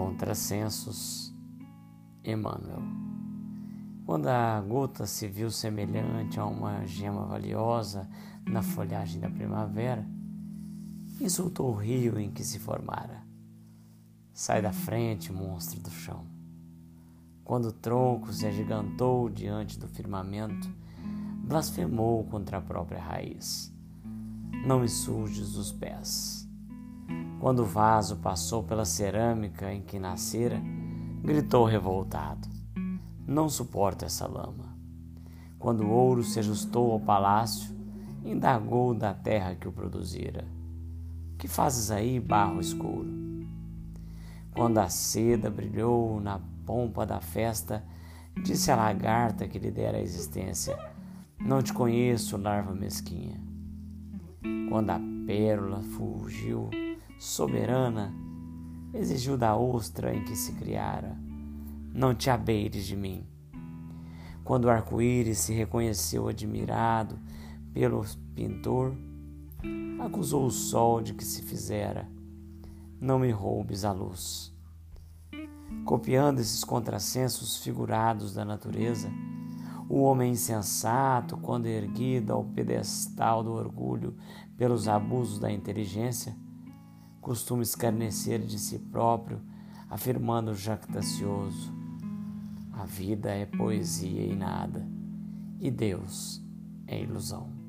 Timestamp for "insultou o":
11.20-11.76